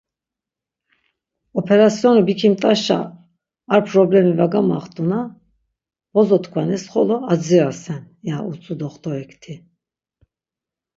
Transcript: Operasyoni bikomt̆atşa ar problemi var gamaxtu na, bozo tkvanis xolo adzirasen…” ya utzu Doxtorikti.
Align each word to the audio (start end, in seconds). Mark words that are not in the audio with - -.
Operasyoni 1.59 2.21
bikomt̆atşa 2.27 2.99
ar 3.73 3.81
problemi 3.91 4.33
var 4.39 4.47
gamaxtu 4.53 5.03
na, 5.09 5.19
bozo 6.13 6.37
tkvanis 6.43 6.83
xolo 6.91 7.17
adzirasen…” 7.31 8.01
ya 8.27 8.37
utzu 8.49 8.73
Doxtorikti. 8.81 9.53